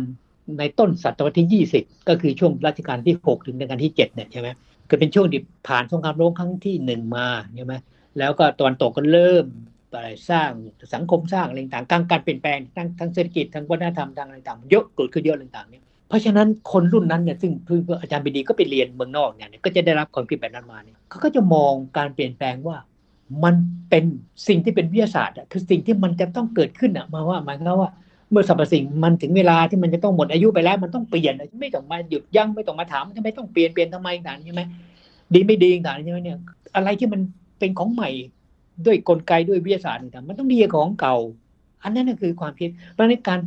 [0.58, 4.48] ในต้นศตวรรษที่ 20 ก็คือช่วงรัชกาลที่ 6 ถึงรัชกาลที่ 7 เนี่ยใช่ไหม
[4.88, 7.74] คือเป็นช่วงที่ผ่านสงครามโลกครั้งที่หนึ่งมาใช่ไหม
[8.18, 9.46] แล้วก็ตะวันตกก็เริ่ม
[9.92, 10.50] อะไรสร้าง
[10.94, 15.84] สังคมสร้างอะไรต่างการการเปลี่ยนแปลงทั้งทั้งเศรษฐกิจทั้งวัฒนธรรมทางอะไรต่างเยอะเกิดขึ้นเยอะอะไรต่างเนี่ย
[16.14, 22.76] ราะฉะนั้นคนรุ่นนั้นเนี่ยซึ่งคืออาจารย์ปดีก็ไปเรียนเมืองนอกเนี่ยก็จะได้รับความคิดแบบนั้นมาเนี่ยเขาก็จะมองการเปลี่ยนแปลงว่า
[23.44, 23.54] มัน
[23.90, 24.04] เป็น
[24.48, 27.90] สิ่งที่เป็นวิทยาศาสตร์คือสิ่งที่มันจะต้องเกิดขึ้นอะมาว่าหมายความว่า
[28.30, 34.62] เมื่อสรรพสิ่งมันถึงเวลาที่มันจะต้องหมดอายุไปแล้วมันต้องเปลี่ยนไม่ต้องมาหยุดยั้งไม่ต้องมาถามทำไมต้องเปลี่ยนเปลี่ยนทำไมต่างใช่ไหม
[35.34, 36.38] ดีไม่ดีต่างใช่ไหมเนี่ย
[36.76, 37.20] อะไรที่มัน
[37.58, 38.10] เป็นของใหม่
[38.86, 41.16] ด้วยกลไกด้วยวิทยาศาสตร์ต่างมันต้องดีกว่าของเก่า
[41.82, 43.40] อันนั้นนะคือความคิดเพราะฉะนั้นการ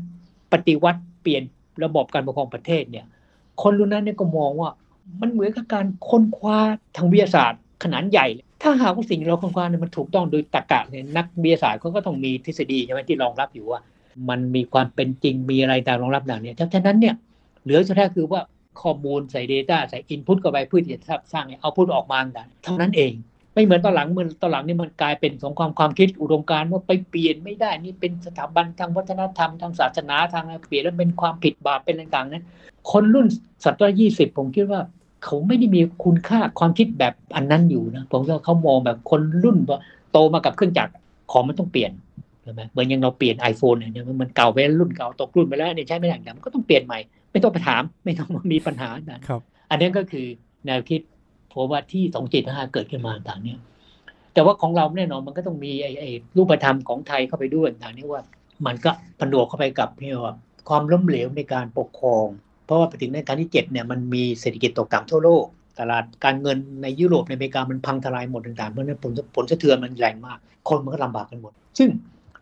[0.54, 1.44] ปฏิวัติเปลี่ยน
[1.84, 3.06] ระบบการปกครองประเทศเนี่ย
[3.62, 4.70] คนรุ่นนั้นเนี่ยก็มองว่า
[5.22, 6.58] มันเหมือนกับการค้นคว้า
[6.96, 8.28] ทางวิทยาศาสตร์ขนาดใหญ่
[8.64, 13.80] ถ้าหากว่าสิ่งเราค้นคว้าเนี่ยมันถูกต้องโดยตรรกะเนี่ยนักวิทยาศาสตร์เขาก็ต้องมีทฤษฎีใช่ไหมที่รองรับอยู่ว่า
[14.30, 17.16] มันมีความเป็นจริงมีอะไรต่างรองรับต่างเนี่ยฉะนั้นเนี่ย
[17.64, 18.42] เหลือสุดท้ายคือว่า
[18.82, 21.02] ข้อมูลใส่ Data ใส่ Input เข้าไปเพื่อที่จะ
[21.34, 23.12] สร้างเอาพุทออกมาต่างเท่านั้นเอง
[23.58, 32.46] ไม่เหมือนตอนหลังเมื่อตอนหลังนี่มันกลายเป็นสงครามความคิดอุดมการณ์ว่าไปเปลี่ยนไม่ได้นี่เป็นสถาบันทางวัฒนธรรมทางศาสนาทางอะไรเปลี่ยนแล้วเป็นความผิดบาปเป็นอะไรต่างๆนั้น
[32.92, 33.28] คนรุ่น
[33.64, 34.82] ศตวรรษยี่สิบผมคิดว่า
[35.24, 39.80] เขาไม่ได้มีคุณค่าความคิดแบบอันนั้นอยู่นะผมว่าเขามองแบบคนรุ่นว่า
[40.12, 40.94] โตมากับเครื่องจักร
[41.32, 41.92] ของมันต้องเปลี่ยน
[42.44, 47.00] ใช่ไหมเหมือนอย่างเราเปลี่ยน iPhone เนี่ยมันเก่าไปแล้วรุ่นเก่าตกรุ่นไปแล้วเนี่ยใช้ไม่ได้แล้วมันก็ต้องเปลี่ยนใหม่
[47.32, 50.26] ไม่ต้องไปถาม ไม่ต้องมามีปัญหานะครับอันนี้ก็คือ
[50.66, 51.02] แนวคิด
[51.58, 53.60] ผมว่าที่สองจิตห้าเกิดขึ้นมาต่างเนี่ย
[54.34, 58.22] แต่ว่าของเราแน่นอนมันก็ต้องมีไอ้ไอ้รูปธรรมของไทยเข้าไปด้วยต่างนี้ว่า
[58.66, 60.36] มันก็ผนวกเข้าไปกับพี่ว่า
[60.70, 62.26] ความล้มเหลวในการปกครอง
[62.66, 65.46] เพราะว่าไปถึงในการที่เจ็ดเนี่ยมันมีเศรษฐกิจตกต่ำทั่วโลก
[65.80, 70.38] ตลาดการเงินในยุโรปในอเมริกามันพังทลายหมดต่างๆเพราะฉะนั้นผลผลสะเทือนมันแรงมาก
[70.70, 71.90] คนมันก็ลำบากกันหมด ซึ่ง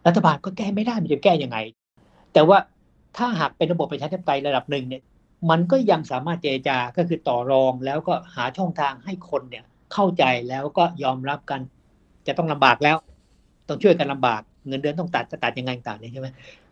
[0.08, 1.58] รัฐบาลก็แก้ไม่ได้มันจะแก้ยังไง
[2.34, 2.58] แต่ว่า
[3.18, 5.02] ถ้าหากเป็นระบบประชาธิปไตยระดับหนึ่งเนี่ย
[5.50, 11.62] มันก็ยังสามารถเจรจาก็คือต่อรองแล้วก็หาช่องทางให้คนเนี่ยเข้าใจแล้วก็ยอมรับกัน
[12.28, 12.98] จะต้องลำบากแล้ว
[13.68, 16.28] ต้องช่วยกันลำบากเงินเดือนต้องตัดจะตัดยังไงต่างเนี่ยใช่ไหม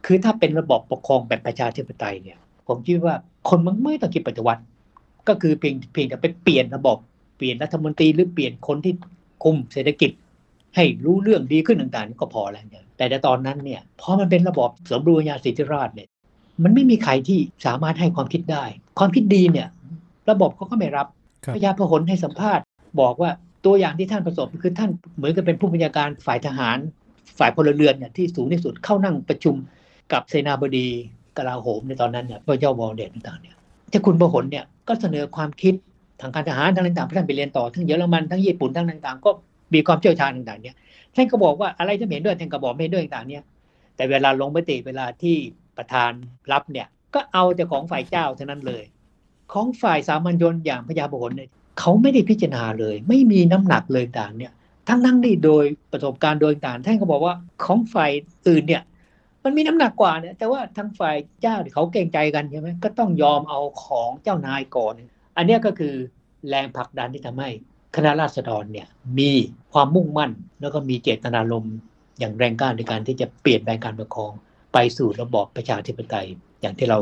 [0.06, 3.16] คือถ้าเป็นระบบปกครองแบบประชาธิปไตยเนี่ย ผมคิดว่า
[3.50, 4.62] คนมันไม่ต้องคิดปฏิวัติ
[5.28, 6.98] ก็คือเพียงเพียงแต่ไปเปลี่ยนระบบ
[7.38, 8.94] เปลี่ยนรัฐมนตรีหรือเปลี่ยนคนที่
[9.44, 10.12] คุมเศรษฐกิจ
[10.76, 16.08] ให้รู้เรื่องดีขึ้นต่างๆก็พอแล้วเนี่ยแต่ตอนนั้นเนี่ยพอมันเป็นระบบสมบูรณาสิทธิราชเนี่ย
[16.64, 18.64] มันไม่มีใครที่สามารถให้ความคิดได้
[19.00, 19.68] ความคิดดีเนี่ย
[20.30, 21.08] ระบบเขาก็ไม่รับ
[21.46, 22.64] ครับพระยาพหลให้สัมภาษณ์
[23.00, 23.32] บอกว่า
[23.66, 26.78] ตัวอย่างที่ท่านประสบคือท่านเหมือนกับเป็นผู้บัญชาการฝ่ายทหาร
[27.40, 29.56] ฝ่ายพลเรือนเนี่ยที่สูงที่สุดเข้านั่งประชุม
[30.14, 30.88] กับเสนาบดี
[31.38, 33.56] กลาโหมในตอนนั้นเนี่ยพระเจ้าวอลเดนต่างๆเนี่ย
[33.92, 35.74] ที่คุณประหลเนี่ยก็เสนอความคิด
[36.22, 39.30] ทางการทหารทางต่างๆท่านไปเรียนต่อทั้งเยอรมันทั้งญี่ปุ่นทั้งต่างๆ ก็
[39.74, 40.76] มีความเชี่ยวชาญต่างๆเนี่ย
[41.16, 43.44] ท่านก็บอกว่าอะไรที่เห็นด้วยท่านก็บอกไม่เห็นด้วยต่างๆเนี่ย
[43.96, 45.36] แต่เวลาลงมติเวลาที่
[45.78, 46.12] ประธาน
[46.52, 48.84] รับเนี่ยก็เอาแต่ของฝ่ายเจ้าเท่านั้นเลย
[49.54, 54.52] ของฝ่ายสามัญชนอย่างพญาพหลเนี่ยเขาไม่ได้พิจารณาเลย ไม่มีน้ำหนักเลยต่างเนี่ย
[54.88, 58.12] ทั้งนั่งนี่โดยประสบการณ์โดยต่างท่านก็บอกว่าของฝ่าย
[58.48, 58.84] อื่นเนี่ย
[59.44, 64.94] มันมีน้ำหนักกว่าเนี่ยแต่ว่าทางฝ่ายเจ้าเขาเกรงใจกันใช่ไหมก็ต้องยอมเอาของเจ้านายก่อน
[65.38, 65.94] อันนี้ก็คือ
[66.50, 67.50] แรงผลักดันที่ทำให้
[67.96, 68.88] คณะราษฎรเนี่ย
[69.20, 69.32] มี
[69.74, 70.32] ความมุ่งมั่น
[70.62, 71.76] แล้วก็มีเจตนารมณ์
[72.20, 74.32] อย่างแรงกล้าในการที่จะเปลี่ยนแปลงการปกครอง
[74.74, 76.28] ไปสู่ระบอบประชาธิปไตย
[76.62, 77.00] อย่างที่เรา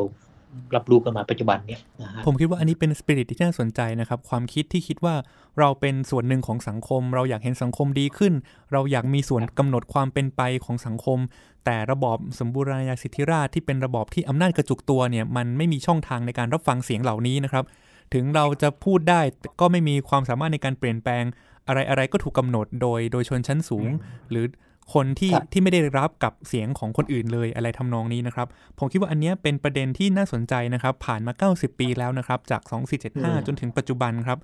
[0.75, 5.15] รับรู้กันมาปัจจุบันเนี่ยนะฮะผมคิดว่าอันนี้เป็นสปิริตที่น่าสนใจนะครับ ความคิดที่คิดว่า
[5.59, 8.33] เราเป็นส่วนหนึ่งของสังคม เราอยากเห็นสังคมดีขึ้น
[8.71, 11.19] เราอยากมีส่วนกำหนดความเป็นไปของสังคม
[11.65, 17.65] แต่ระบอบสมบูรณาญาสิทธิราชย์ที่เป็นระบอบที่อำนาจกระจุกตัวเนี่ยมันไม่มีช่องทางในการรับฟังเสียงเหล่านี้นะครับ
[18.13, 19.21] ถึงเราจะพูดได้
[19.59, 21.23] ก็ไม่มีความสามารถในการเปลี่ยนแปลง
[21.67, 23.87] อะไรอะไรก็ถูกกำหนดโดยโดยชนชั้นสูง
[24.29, 24.45] หรือ
[24.93, 28.47] คนที่ครับที่ไม่ได้รับกับเสียงของคนอื่นเลยอะไรทำนองนี้นะครับ
[28.79, 32.61] ผมคิดว่าอันเนี้ยเป็นประเด็นที่น่าสนใจนะครับ ผ่านมา 90 ปีแล้วนะครับ จาก
[33.03, 34.37] 2475 จนถึงปัจจุบันครับ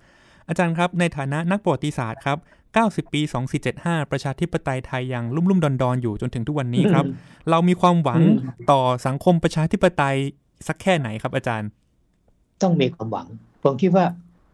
[0.47, 2.37] อาจารย์ครับในฐานะนักประวัติศาสตร์ครับ
[3.07, 3.21] 90 ปี
[3.65, 7.05] 2475 ประชาธิปไตยไทยยังลุ่มลุ่มดอนดอนๆอยู่จนถึงทุกวันนี้ครับ
[7.49, 10.17] เรามีความหวังอืมต่อสังคมประชาธิปไตย
[10.67, 11.69] สักแค่ไหนครับอาจารย์
[12.61, 13.27] ต้องมีความหวัง
[13.63, 14.05] ผมคิดว่า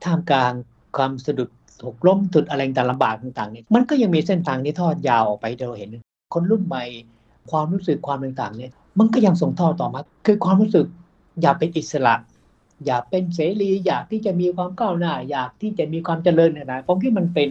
[0.03, 0.53] ท่ามกลาง
[0.97, 1.49] ความสะดุด
[1.85, 5.89] หกล้มจุดอะไรต่างลำบากต่างๆเนี่ยมันก็ยังมีเส้นทางที่ทอดยาวออกไปที่เราเห็น
[6.33, 6.83] คนรุ่นใหม่
[7.51, 10.85] ความรู้สึกความต่างๆเนี่ยมันก็ยังส่งทอดต่อมา คือความรู้สึก
[11.41, 12.15] อยากเป็นอิสระ
[12.85, 17.49] อยากเป็นเสรี อยากที่จะมีความก้าวหน้า อยากที่จะมีความเจริญนะผมคิดมันเป็น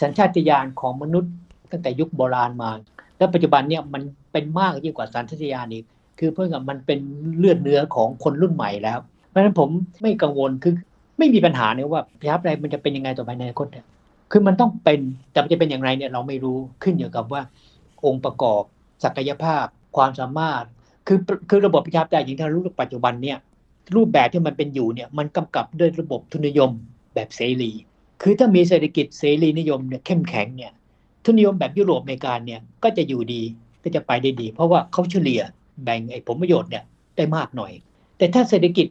[0.00, 1.32] สัญชาตญาณของมนุษย์
[1.70, 2.70] ตั้งแต่ยุคโบราณมา
[3.18, 4.02] แล้วปัจจุบันเนี่ยมัน
[4.32, 5.84] เป็นมากยิ่งกว่าสัญชาตญาณอีก
[6.18, 7.00] คือเพื่อกับมันเป็น
[7.38, 8.98] เลือดเนื้อของคนรุ่นใหม่แล้ว
[9.28, 9.68] เพราะฉะนั้นผม
[10.02, 10.74] ไม่กังวลคือ
[11.18, 13.84] ไม่มีปัญหาเนี่ยว่าประชาธิปไตยมันจะเป็นยังไงต่อไปในอนาคตเนี่ย
[14.30, 15.00] คือมันต้องเป็น
[15.32, 17.42] แต่มันจะเป็นอย่างไรเนี่ยเราไม่รู้ขึ้นอยู่กับว่า
[18.04, 18.62] องค์ประกอบ
[19.04, 19.64] ศักยภาพ
[19.96, 20.64] ความสามารถ
[21.06, 21.18] คือ
[21.50, 23.38] คือระบบประชาธิปไตยอย่างที่เรารู้ปัจจุบันเนี่ย
[23.96, 26.70] รูปแบบที่มันเป็นอยู่เนี่ยมันกำกับด้วยระบบทุนนิยม
[27.14, 27.72] แบบเสรี
[28.22, 30.72] คือถ้ามีเศรษฐกิจเสรีนิยมเนี่ยเข้มแข็งเนี่ย
[31.24, 33.42] ทุนนิยมแบบยุโรปอเมริกาเนี่ยก็จะอยู่ดี
[33.82, 35.40] ก็จะไปได้ดี เพราะว่าเขาเฉลี่ย
[35.84, 36.84] แบ่งไอ้ผลประโยชน์เนี่ย
[37.16, 37.72] ได้มากหน่อย
[38.18, 38.86] แต่ถ้าเศรษฐกิจ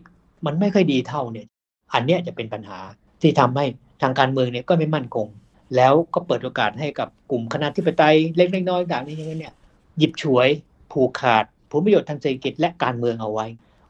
[0.46, 1.46] มันไม่ค่อยดีเท่าเนี่ย
[1.95, 2.79] อันเนี้ยจะเป็นปัญหา
[3.21, 3.65] ที่ทำให้
[4.01, 5.27] ทางการเมืองเนี่ยก็ไม่มั่นคง
[5.75, 9.53] แล้วก็เปิดโอกาสให้กับกลุ่มคณะธิปไตยเล็กๆน้อยๆต่างๆนี่เนี่ย
[9.97, 10.47] หยิบฉวย
[10.91, 13.47] ผูกขาดผลประโยชน์ทางเศรษฐกิจและการเมืองเอาไว้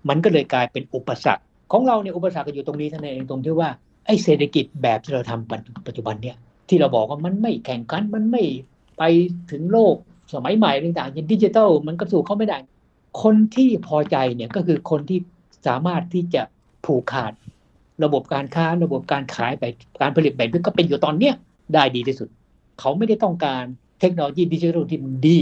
[0.09, 3.69] มันก็เลยกลายเป็นอุปสรรค ของเราเนี่ยอุปสรรคก็อยู่ตรงนี้ท่านเองตรงที่ว่า
[4.05, 6.37] ไอ้เศรษฐกิจแบบที่เราทำปัจจุบันเนี่ย
[6.69, 8.43] ที่เราบอกว่ามันไม่แข่งขันมันไม่
[8.97, 9.03] ไป
[9.51, 9.95] ถึงโลก
[10.33, 12.57] สมัยใหม่ต่างๆอย่างดิจิทัลมันก็สู่เขาไม่ได้
[13.23, 15.19] คนที่พอใจเนี่ยก็คือคนที่
[15.67, 16.41] สามารถที่จะ
[16.85, 17.33] ผูกขาด
[18.03, 21.35] ระบบการค้าระบบการขายแบบการผลิตแบบนี้ก็เป็นอยู่ตอนเนี้ย
[21.73, 22.29] ได้ดีที่สุด
[22.79, 23.63] เขาไม่ได้ต้องการ
[23.99, 25.39] เทคโนโลยีดิจิทัลที่มันดี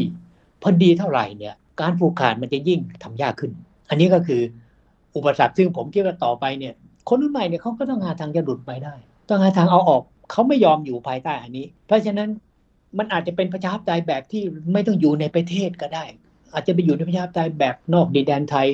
[0.62, 3.52] พอดีเท่าไหร่เนี่ยการผูกขาดมันจะยิ่งทำยากขึ้น
[3.90, 4.42] อันนี้ก็คือ
[5.16, 6.74] อุปสรรคซึ่งผมคิดว่าต่อไปเนี่ย
[7.08, 8.96] คนรุ่นใหม่เนี่ยเขาก็ต้องหาทางจะหลุดไปได้
[9.30, 12.30] ต้องหาทางเอาออกเขาไม่ยอมอยู่ภายใต้อันนี้ เพราะฉะนั้น
[12.98, 16.06] มันอาจจะเป็นประชาธิปไตยแบบที่ไม่ต้องอยู่ในประเทศก็ได้
[16.54, 18.68] อาจจะไปอยู่ในประชาธิปไตยแบบนอกดินแดนไทย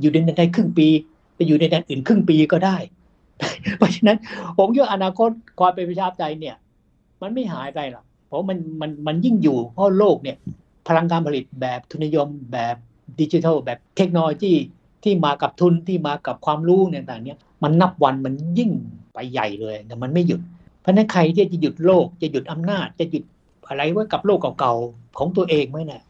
[0.00, 0.88] อยู่ในดินแดนไทยครึ่งปี
[1.34, 2.76] ไปอยู่ในแดนอื่นครึ่งปีก็ได้
[3.78, 4.18] เพราะฉะนั้น
[4.58, 6.56] ผมคิดว่าอนาคตความเป็นประชาธิปไตยเนี่ย
[7.22, 10.36] มันไม่หายไปหรอกเพราะมันมันมันยิ่งอยู่ เพราะโลกเนี่ย
[10.88, 12.76] พลังการผลิตแบบทุนนิยมแบบ
[13.20, 14.52] ดิจิทัลแบบเทคโนโลยี
[15.04, 18.70] ที่มากับทุนที่มากับความรู้เนี่ยต่างเนี่ยมันนับวันมันยิ่ง
[19.14, 20.40] ไปใหญ่เลยแต่มันไม่หยุด
[20.80, 23.24] เพราะนั้นใครที่จะหยุดโลกจะหยุดอำนาจ จะหยุด
[23.68, 26.02] อะไรไว้กับโลกเก่าๆของตัวเองไว้เนี่ย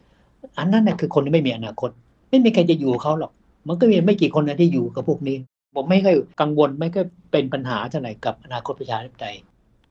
[0.57, 1.89] อันนั้นน่ะคือคนที่ไม่มีอนาคต
[2.29, 3.31] ไม่มีใครจะอยู่เขาหรอก
[3.67, 5.37] มันก็มีไม่กี่คนนะที่อยู่กับพวกนี้
[5.75, 9.35] ผมไม่ค่อยกังวลไม่ค่อยเป็นปัญหาเท่าไหร่กับอนาคตประชาธิปไตย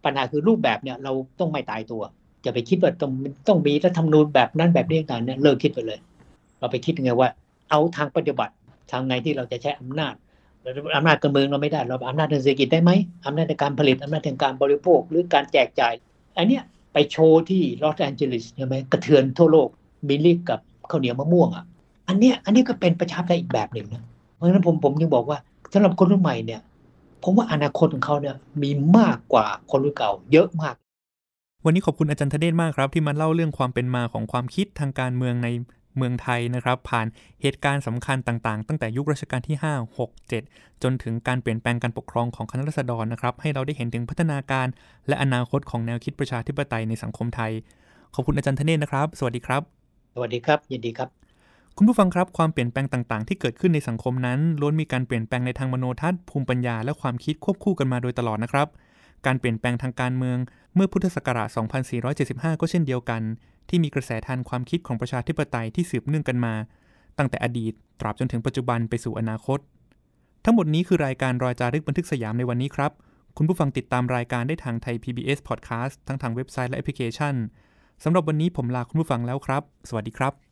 [0.05, 2.03] ปัญหาคือรูปแบบเนี่ยเราต้องไม่ตายตัว
[2.43, 3.13] อย่าไปคิดว่าต้อง
[3.49, 5.99] ต้องมีรัฐธรรมนูญแบบนั้นแบบนี้ต่างเนี่ยเลิกคิดไปเลย
[6.59, 7.29] เราไปคิดยังไงว่า
[7.71, 8.55] เอาทางปฏิบัติ
[8.91, 10.15] ทางไงที่เราจะใช้อำนาจ
[10.97, 12.91] อำนาจการเมืองเราไม่ได้ เราอำนาจทางเศรษฐกิจได้ไหม
[13.27, 15.95] อำนาจในการผลิตอำนาจทางการบริโภค หรือการแจกจ่าย
[16.37, 19.69] อันเนี้ยไปโชว์ที่ลอสแอนเจลิสใช่ไหมกระเทือนทั่วโลก
[20.09, 21.65] มิลลิกับข้าวเหนียวมะม่วงอะ
[22.09, 24.03] อันเนี้ยอันนี้ก็เป็นประชาธิปไตยอีกแบบหนึ่งนะ
[24.35, 25.39] เพราะฉะนั้นผมผมยังบอกว่า
[25.73, 26.61] สำหรับคนรุ่นใหม่เนี่ย
[27.23, 30.75] ผมว่าอนาคตของเขาเนี่ยมีมากกว่าคนรุ่นเก่า เยอะมาก
[31.65, 35.49] วันนี้ขอบคุณอาจารย์ธเดชมากครับ ที่มาเล่าเรื่องความเป็นมาของความคิดทางการเมืองใน
[35.97, 37.07] เมืองไทยนะครับ ผ่าน
[37.43, 44.67] เหตุการณ์สำคัญต่างๆ ตั้งแต่ยุครัชกาลที่ 5 6 7 จนถึงการเปลี่ยนแปลงการปกครองของคณะราษฎรนะครับ ให้เราได้เห็นถึงพัฒนาการ
[45.09, 47.53] และอนาคตของแนวคิดประชาธิปไตยในสังคมไทย
[48.15, 49.63] ขอบคุณอาจารย์ธเนศนะครับ สวัสดีครับ
[50.15, 51.22] สวัสดีครับ ยินดีครับ
[51.77, 58.69] คุณผู้ฟังครับความเปลี่ยนแปลงต่างๆ ที่เกิดขึ้นในสังคมนั้นล้วนมีการเปลี่ยนแปลงในทางมโนทัศน์ภูมิปัญญาและความคิดควบคู่กันมาโดยตลอดนะครับ
[59.27, 60.39] การเปลี่ยนแปลงทางการเมือง
[60.75, 61.49] เมื่อพุทธศักราช
[62.05, 63.23] 2475 ก็เช่นเดียวกัน
[63.69, 66.55] ที่มีกระแสทานความคิดของประชาธิปไตยที่สืบเนื่องกันมา
[67.19, 69.59] ตั้งแต่อดีต ตราบจนถึงปัจจุบันไปสู่อนาคต
[70.45, 72.93] ทั้งหมดนี้คือรายการรอยจารึกบันทึกสยามในวันนี้ครับ
[73.37, 77.35] คุณผู้ฟังติดตามรายการได้ทาง Thai PBS Podcast ทั้งทางเว็บไซต์และแอปพลิเคชัน
[78.05, 80.52] สำหรับวันนี้ผมลาคุณผู้ฟังแล้วครับ สวัสดีครับ